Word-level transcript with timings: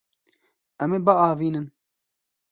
Em 0.83 0.91
ê 0.97 0.99
biavînin. 1.05 1.67